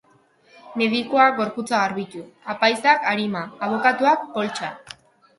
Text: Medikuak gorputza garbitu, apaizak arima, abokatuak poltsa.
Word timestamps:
Medikuak 0.81 1.35
gorputza 1.41 1.75
garbitu, 1.81 2.21
apaizak 2.53 3.05
arima, 3.11 3.43
abokatuak 3.67 4.25
poltsa. 4.39 4.71